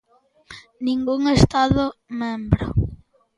[0.85, 1.85] ¡Ningún Estado
[2.21, 2.65] membro!